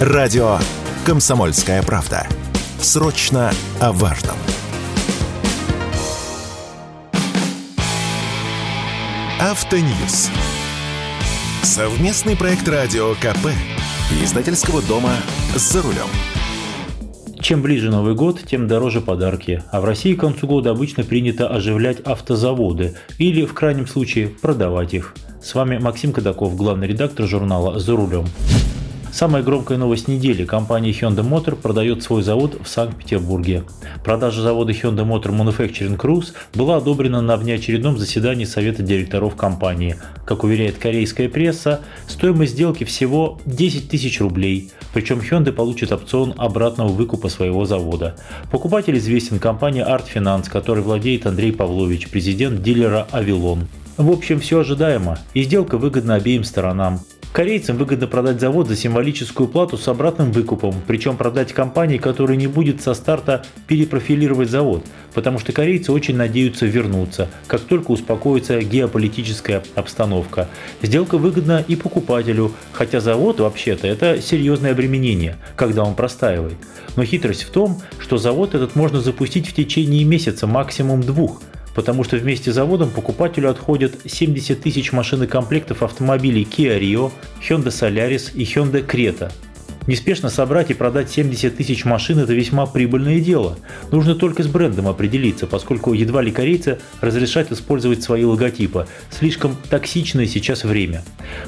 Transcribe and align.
Радио 0.00 0.56
«Комсомольская 1.04 1.82
правда». 1.82 2.26
Срочно 2.80 3.52
о 3.80 3.92
важном. 3.92 4.34
Автоньюз. 9.38 10.30
Совместный 11.62 12.34
проект 12.34 12.66
радио 12.66 13.12
КП. 13.16 13.50
Издательского 14.22 14.80
дома 14.80 15.10
«За 15.54 15.82
рулем». 15.82 16.08
Чем 17.38 17.60
ближе 17.60 17.90
Новый 17.90 18.14
год, 18.14 18.40
тем 18.46 18.68
дороже 18.68 19.02
подарки. 19.02 19.62
А 19.70 19.82
в 19.82 19.84
России 19.84 20.14
к 20.14 20.20
концу 20.20 20.46
года 20.46 20.70
обычно 20.70 21.04
принято 21.04 21.46
оживлять 21.46 22.00
автозаводы 22.00 22.96
или, 23.18 23.44
в 23.44 23.52
крайнем 23.52 23.86
случае, 23.86 24.28
продавать 24.28 24.94
их. 24.94 25.14
С 25.42 25.54
вами 25.54 25.76
Максим 25.76 26.14
Кадаков, 26.14 26.56
главный 26.56 26.86
редактор 26.86 27.26
журнала 27.26 27.78
«За 27.78 27.94
рулем». 27.94 28.24
Самая 29.12 29.42
громкая 29.42 29.76
новость 29.76 30.06
недели. 30.06 30.44
Компания 30.44 30.92
Hyundai 30.92 31.28
Motor 31.28 31.56
продает 31.56 32.02
свой 32.02 32.22
завод 32.22 32.58
в 32.62 32.68
Санкт-Петербурге. 32.68 33.64
Продажа 34.04 34.40
завода 34.40 34.72
Hyundai 34.72 35.04
Motor 35.04 35.36
Manufacturing 35.36 35.96
Cruise 35.96 36.32
была 36.54 36.76
одобрена 36.76 37.20
на 37.20 37.36
внеочередном 37.36 37.98
заседании 37.98 38.44
Совета 38.44 38.84
директоров 38.84 39.34
компании. 39.34 39.96
Как 40.24 40.44
уверяет 40.44 40.78
корейская 40.78 41.28
пресса, 41.28 41.80
стоимость 42.06 42.52
сделки 42.52 42.84
всего 42.84 43.40
10 43.46 43.88
тысяч 43.88 44.20
рублей. 44.20 44.70
Причем 44.94 45.18
Hyundai 45.18 45.52
получит 45.52 45.90
опцион 45.90 46.32
обратного 46.36 46.88
выкупа 46.88 47.28
своего 47.28 47.64
завода. 47.64 48.16
Покупатель 48.52 48.96
известен 48.96 49.40
компания 49.40 49.84
Art 49.84 50.04
Finance, 50.14 50.48
которой 50.48 50.80
владеет 50.80 51.26
Андрей 51.26 51.52
Павлович, 51.52 52.08
президент 52.10 52.62
дилера 52.62 53.08
Avilon. 53.10 53.64
В 53.96 54.10
общем, 54.10 54.38
все 54.38 54.60
ожидаемо, 54.60 55.18
и 55.34 55.42
сделка 55.42 55.78
выгодна 55.78 56.14
обеим 56.14 56.44
сторонам. 56.44 57.00
Корейцам 57.32 57.76
выгодно 57.76 58.08
продать 58.08 58.40
завод 58.40 58.66
за 58.66 58.74
символическую 58.74 59.48
плату 59.48 59.76
с 59.76 59.86
обратным 59.86 60.32
выкупом, 60.32 60.74
причем 60.88 61.16
продать 61.16 61.52
компании, 61.52 61.96
которая 61.96 62.36
не 62.36 62.48
будет 62.48 62.82
со 62.82 62.92
старта 62.92 63.44
перепрофилировать 63.68 64.50
завод, 64.50 64.84
потому 65.14 65.38
что 65.38 65.52
корейцы 65.52 65.92
очень 65.92 66.16
надеются 66.16 66.66
вернуться, 66.66 67.28
как 67.46 67.60
только 67.60 67.92
успокоится 67.92 68.60
геополитическая 68.60 69.62
обстановка. 69.76 70.48
Сделка 70.82 71.18
выгодна 71.18 71.64
и 71.66 71.76
покупателю, 71.76 72.50
хотя 72.72 72.98
завод 72.98 73.38
вообще-то 73.38 73.86
это 73.86 74.20
серьезное 74.20 74.72
обременение, 74.72 75.36
когда 75.54 75.84
он 75.84 75.94
простаивает. 75.94 76.56
Но 76.96 77.04
хитрость 77.04 77.44
в 77.44 77.50
том, 77.50 77.80
что 78.00 78.16
завод 78.16 78.56
этот 78.56 78.74
можно 78.74 79.00
запустить 79.00 79.48
в 79.48 79.54
течение 79.54 80.02
месяца, 80.02 80.48
максимум 80.48 81.02
двух– 81.02 81.40
потому 81.80 82.04
что 82.04 82.18
вместе 82.18 82.52
с 82.52 82.56
заводом 82.56 82.90
покупателю 82.90 83.48
отходят 83.48 83.94
70 84.04 84.60
тысяч 84.60 84.92
машин 84.92 85.26
комплектов 85.26 85.82
автомобилей 85.82 86.44
Kia 86.44 86.78
Rio, 86.78 87.10
Hyundai 87.40 87.68
Solaris 87.68 88.34
и 88.34 88.44
Hyundai 88.44 88.86
Creta– 88.86 89.32
Неспешно 89.86 90.28
собрать 90.28 90.70
и 90.70 90.74
продать 90.74 91.10
70 91.10 91.56
тысяч 91.56 91.84
машин– 91.84 92.18
это 92.20 92.32
весьма 92.32 92.66
прибыльное 92.66 93.18
дело. 93.18 93.58
Нужно 93.90 94.14
только 94.14 94.42
с 94.42 94.46
брендом 94.46 94.86
определиться, 94.86 95.46
поскольку 95.46 95.94
едва 95.94 96.22
ли 96.22 96.30
корейцы 96.30 96.78
разрешают 97.00 97.50
использовать 97.50 98.02
свои 98.02 98.24
логотипы. 98.24 98.86
Слишком 99.10 99.56
токсичное 99.68 100.26
сейчас 100.26 100.64
время. 100.64 101.02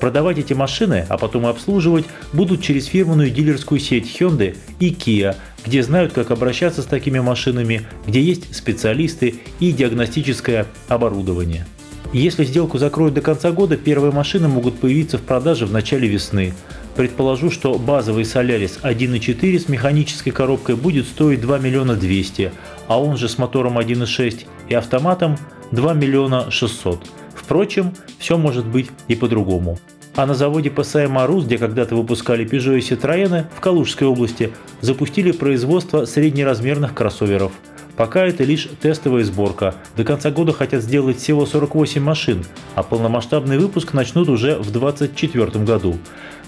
Продавать 0.00 0.38
эти 0.38 0.54
машины, 0.54 1.06
а 1.08 1.18
потом 1.18 1.46
и 1.46 1.50
обслуживать, 1.50 2.06
будут 2.32 2.62
через 2.62 2.86
фирменную 2.86 3.30
дилерскую 3.30 3.78
сеть 3.78 4.16
Hyundai 4.18 4.56
и 4.80 4.90
Kia, 4.90 5.36
где 5.66 5.82
знают, 5.82 6.12
как 6.12 6.30
обращаться 6.30 6.82
с 6.82 6.86
такими 6.86 7.18
машинами, 7.18 7.82
где 8.06 8.20
есть 8.20 8.54
специалисты 8.54 9.36
и 9.60 9.72
диагностическое 9.72 10.66
оборудование. 10.88 11.66
Если 12.12 12.44
сделку 12.44 12.78
закроют 12.78 13.14
до 13.14 13.22
конца 13.22 13.50
года, 13.50 13.76
первые 13.76 14.12
машины 14.12 14.46
могут 14.46 14.78
появиться 14.78 15.18
в 15.18 15.22
продаже 15.22 15.66
в 15.66 15.72
начале 15.72 16.06
весны. 16.06 16.54
Предположу, 16.94 17.50
что 17.50 17.76
базовый 17.76 18.22
Solaris 18.22 18.80
1.4 18.82 19.58
с 19.58 19.68
механической 19.68 20.30
коробкой 20.30 20.76
будет 20.76 21.06
стоить 21.06 21.40
2 21.40 21.58
миллиона 21.58 21.96
200, 21.96 22.52
а 22.86 23.02
он 23.02 23.16
же 23.16 23.28
с 23.28 23.36
мотором 23.36 23.78
1.6 23.78 24.46
и 24.68 24.74
автоматом 24.74 25.36
2 25.72 25.94
миллиона 25.94 26.52
600. 26.52 27.04
Впрочем, 27.34 27.94
все 28.18 28.38
может 28.38 28.64
быть 28.64 28.90
и 29.08 29.16
по-другому. 29.16 29.80
А 30.16 30.26
на 30.26 30.34
заводе 30.34 30.70
ПСМ 30.70 31.18
«Арус», 31.18 31.44
где 31.44 31.58
когда-то 31.58 31.96
выпускали 31.96 32.46
Peugeot 32.46 32.78
и 32.78 32.80
Citroёn, 32.80 33.46
в 33.56 33.60
Калужской 33.60 34.06
области 34.06 34.52
запустили 34.80 35.32
производство 35.32 36.04
среднеразмерных 36.04 36.94
кроссоверов– 36.94 37.52
Пока 37.96 38.26
это 38.26 38.42
лишь 38.42 38.68
тестовая 38.80 39.22
сборка. 39.22 39.76
До 39.96 40.04
конца 40.04 40.30
года 40.30 40.52
хотят 40.52 40.82
сделать 40.82 41.18
всего 41.18 41.46
48 41.46 42.02
машин, 42.02 42.44
а 42.74 42.82
полномасштабный 42.82 43.56
выпуск 43.56 43.92
начнут 43.92 44.28
уже 44.28 44.58
в 44.58 44.72
2024 44.72 45.64
году. 45.64 45.98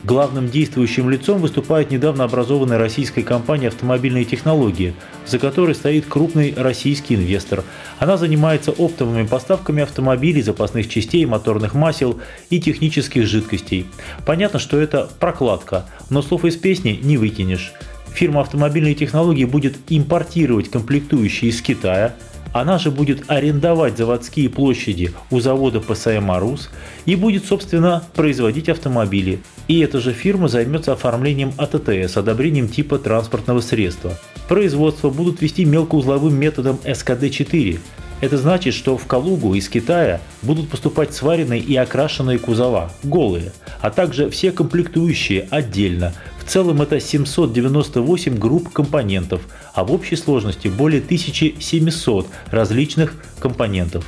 Главным 0.06 0.48
действующим 0.48 1.10
лицом 1.10 1.40
выступает 1.40 1.90
недавно 1.90 2.22
образованная 2.22 2.78
российская 2.78 3.24
компания 3.24 3.66
«Автомобильные 3.66 4.24
технологии», 4.24 4.94
за 5.26 5.40
которой 5.40 5.74
стоит 5.74 6.06
крупный 6.06 6.54
российский 6.56 7.16
инвестор. 7.16 7.64
Она 7.98 8.16
занимается 8.16 8.70
оптовыми 8.70 9.26
поставками 9.26 9.82
автомобилей, 9.82 10.42
запасных 10.42 10.88
частей, 10.88 11.26
моторных 11.26 11.74
масел 11.74 12.20
и 12.50 12.60
технических 12.60 13.26
жидкостей. 13.26 13.86
Понятно, 14.24 14.60
что 14.60 14.78
это 14.78 15.10
прокладка, 15.18 15.86
но 16.08 16.22
слов 16.22 16.44
из 16.44 16.54
песни 16.56 17.00
не 17.02 17.16
выкинешь 17.16 17.72
фирма 18.16 18.40
автомобильной 18.40 18.94
технологии 18.94 19.44
будет 19.44 19.76
импортировать 19.88 20.70
комплектующие 20.70 21.50
из 21.50 21.60
Китая, 21.60 22.14
она 22.60 22.78
же 22.78 22.90
будет 22.90 23.30
арендовать 23.30 23.98
заводские 23.98 24.48
площади 24.48 25.12
у 25.30 25.40
завода 25.40 25.80
ПСМ 25.80 26.30
«Арус» 26.30 26.70
и 27.04 27.14
будет, 27.14 27.44
собственно, 27.44 28.02
производить 28.14 28.68
автомобили. 28.68 29.40
И 29.68 29.80
эта 29.80 30.00
же 30.00 30.12
фирма 30.12 30.48
займется 30.48 30.92
оформлением 30.92 31.52
АТТС, 31.58 32.16
одобрением 32.16 32.68
типа 32.68 32.98
транспортного 32.98 33.60
средства. 33.60 34.18
Производство 34.48 35.10
будут 35.10 35.42
вести 35.42 35.64
мелкоузловым 35.64 36.34
методом 36.34 36.78
СКД-4, 36.84 37.78
это 38.22 38.38
значит, 38.38 38.72
что 38.72 38.96
в 38.96 39.06
Калугу 39.06 39.54
из 39.54 39.68
Китая 39.68 40.20
будут 40.40 40.70
поступать 40.70 41.12
сваренные 41.12 41.60
и 41.60 41.76
окрашенные 41.76 42.38
кузова, 42.38 42.90
голые, 43.02 43.52
а 43.82 43.90
также 43.90 44.30
все 44.30 44.52
комплектующие 44.52 45.46
отдельно. 45.50 46.14
В 46.46 46.48
целом 46.48 46.80
это 46.80 47.00
798 47.00 48.38
групп 48.38 48.72
компонентов, 48.72 49.42
а 49.74 49.82
в 49.82 49.92
общей 49.92 50.14
сложности 50.14 50.68
более 50.68 51.00
1700 51.00 52.28
различных 52.52 53.16
компонентов. 53.40 54.06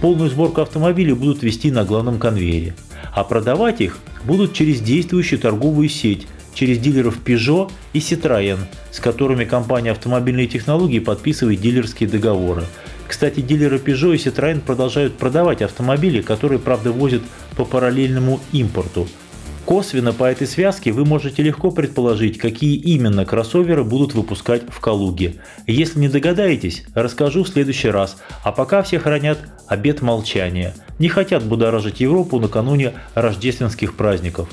Полную 0.00 0.28
сборку 0.28 0.62
автомобилей 0.62 1.12
будут 1.12 1.44
вести 1.44 1.70
на 1.70 1.84
главном 1.84 2.18
конвейере, 2.18 2.74
а 3.14 3.22
продавать 3.22 3.80
их 3.80 4.00
будут 4.24 4.52
через 4.52 4.80
действующую 4.80 5.38
торговую 5.38 5.88
сеть, 5.88 6.26
через 6.54 6.80
дилеров 6.80 7.20
Peugeot 7.24 7.70
и 7.92 8.00
Citroën, 8.00 8.58
с 8.90 8.98
которыми 8.98 9.44
компания 9.44 9.92
автомобильные 9.92 10.48
технологии 10.48 10.98
подписывает 10.98 11.60
дилерские 11.60 12.08
договоры. 12.08 12.64
Кстати, 13.06 13.38
дилеры 13.40 13.76
Peugeot 13.76 14.16
и 14.16 14.18
Citroën 14.18 14.60
продолжают 14.60 15.16
продавать 15.16 15.62
автомобили, 15.62 16.20
которые, 16.20 16.58
правда, 16.58 16.90
возят 16.90 17.22
по 17.56 17.64
параллельному 17.64 18.40
импорту. 18.50 19.06
Косвенно 19.66 20.12
по 20.12 20.22
этой 20.22 20.46
связке 20.46 20.92
вы 20.92 21.04
можете 21.04 21.42
легко 21.42 21.72
предположить, 21.72 22.38
какие 22.38 22.76
именно 22.76 23.24
кроссоверы 23.24 23.82
будут 23.82 24.14
выпускать 24.14 24.62
в 24.68 24.78
Калуге. 24.78 25.34
Если 25.66 25.98
не 25.98 26.08
догадаетесь, 26.08 26.84
расскажу 26.94 27.42
в 27.42 27.48
следующий 27.48 27.88
раз, 27.88 28.16
а 28.44 28.52
пока 28.52 28.84
все 28.84 29.00
хранят 29.00 29.40
обет 29.66 30.02
молчания. 30.02 30.72
Не 31.00 31.08
хотят 31.08 31.42
будоражить 31.42 31.98
Европу 31.98 32.38
накануне 32.38 32.92
рождественских 33.14 33.96
праздников. 33.96 34.48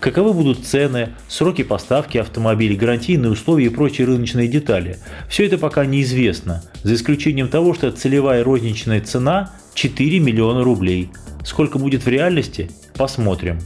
Каковы 0.00 0.32
будут 0.32 0.66
цены, 0.66 1.10
сроки 1.28 1.62
поставки 1.62 2.18
автомобилей, 2.18 2.74
гарантийные 2.74 3.30
условия 3.30 3.66
и 3.66 3.68
прочие 3.68 4.08
рыночные 4.08 4.48
детали. 4.48 4.98
Все 5.28 5.46
это 5.46 5.58
пока 5.58 5.86
неизвестно, 5.86 6.64
за 6.82 6.94
исключением 6.94 7.46
того, 7.46 7.72
что 7.72 7.92
целевая 7.92 8.42
розничная 8.42 9.00
цена 9.00 9.52
4 9.74 10.18
миллиона 10.18 10.64
рублей. 10.64 11.10
Сколько 11.44 11.78
будет 11.78 12.04
в 12.04 12.08
реальности, 12.08 12.68
посмотрим. 12.96 13.60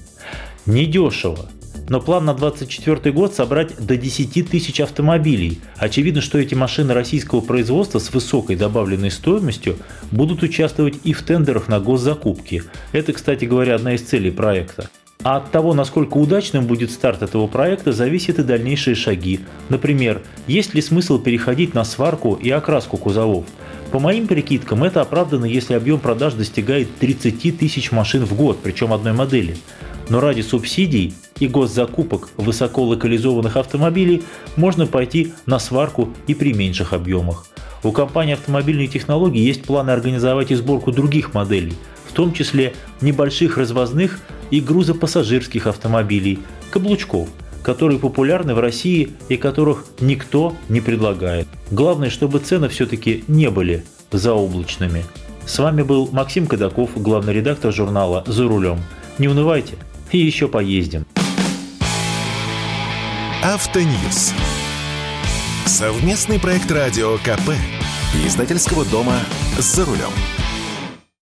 Недешево. 0.67 1.49
Но 1.89 2.01
план 2.01 2.25
на 2.25 2.35
2024 2.35 3.13
год 3.13 3.35
собрать 3.35 3.85
до 3.85 3.97
10 3.97 4.49
тысяч 4.49 4.81
автомобилей. 4.81 5.59
Очевидно, 5.77 6.21
что 6.21 6.39
эти 6.39 6.55
машины 6.55 6.95
российского 6.95 7.41
производства 7.41 7.99
с 7.99 8.13
высокой 8.13 8.55
добавленной 8.55 9.11
стоимостью 9.11 9.77
будут 10.13 10.45
участвовать 10.45 10.99
и 11.03 11.13
в 11.13 11.23
тендерах 11.23 11.67
на 11.69 11.81
госзакупки. 11.81 12.63
Это, 12.93 13.13
кстати 13.13 13.45
говоря, 13.45 13.75
одна 13.75 13.95
из 13.95 14.03
целей 14.03 14.31
проекта. 14.31 14.89
А 15.23 15.37
от 15.37 15.51
того, 15.51 15.75
насколько 15.75 16.17
удачным 16.17 16.67
будет 16.67 16.91
старт 16.91 17.23
этого 17.23 17.47
проекта, 17.47 17.93
зависят 17.93 18.39
и 18.39 18.43
дальнейшие 18.43 18.95
шаги. 18.95 19.41
Например, 19.69 20.23
есть 20.47 20.75
ли 20.75 20.81
смысл 20.81 21.19
переходить 21.19 21.75
на 21.75 21.85
сварку 21.85 22.35
и 22.35 22.49
окраску 22.51 22.97
кузовов? 22.97 23.45
По 23.91 23.99
моим 23.99 24.29
прикидкам, 24.29 24.85
это 24.85 25.01
оправдано, 25.01 25.45
если 25.45 25.75
объем 25.75 25.99
продаж 25.99 26.35
достигает 26.35 26.97
30 27.01 27.59
тысяч 27.59 27.91
машин 27.91 28.25
в 28.25 28.35
год, 28.35 28.61
причем 28.63 28.93
одной 28.93 29.13
модели 29.13 29.57
но 30.11 30.21
ради 30.21 30.43
субсидий 30.43 31.15
и 31.39 31.49
госзакупок 31.49 32.29
высоколокализованных 32.37 33.57
автомобилей 33.57 34.23
можно 34.57 34.87
пойти 34.87 35.33
на 35.47 35.59
сварку 35.59 36.11
и 36.27 36.35
при 36.35 36.53
меньших 36.53 36.93
объемах. 36.93 37.47
У 37.83 37.93
компании 37.93 38.35
автомобильные 38.35 38.89
технологии 38.89 39.41
есть 39.41 39.63
планы 39.63 39.91
организовать 39.91 40.51
и 40.51 40.55
сборку 40.55 40.93
других 40.93 41.33
моделей, 41.33 41.73
в 42.07 42.13
том 42.13 42.35
числе 42.35 42.75
небольших 43.01 43.57
развозных 43.57 44.21
и 44.51 44.61
грузопассажирских 44.61 45.67
автомобилей, 45.67 46.41
каблучков, 46.71 47.29
которые 47.63 47.99
популярны 47.99 48.55
в 48.55 48.61
России 48.61 49.11
и 49.29 49.37
которых 49.37 49.85
никто 50.01 50.55
не 50.69 50.81
предлагает. 50.81 51.47
Главное, 51.71 52.11
чтобы 52.11 52.41
цены 52.41 52.69
все-таки 52.69 53.25
не 53.29 53.49
были 53.49 53.85
заоблачными. 54.11 55.05
С 55.47 55.59
вами 55.59 55.83
был 55.83 56.09
Максим 56.13 56.47
Кадаков, 56.47 56.91
главный 56.97 57.33
редактор 57.33 57.73
журнала 57.73 58.25
«За 58.27 58.47
рулем». 58.47 58.81
Не 59.19 59.29
унывайте, 59.29 59.75
и 60.13 60.19
еще 60.19 60.49
поездим. 60.49 61.07
Автоньюз. 63.43 64.33
Совместный 65.67 66.39
проект 66.39 66.71
радио 66.71 67.17
КП. 67.19 67.51
Издательского 68.27 68.85
дома 68.85 69.21
«За 69.59 69.85
рулем». 69.85 70.11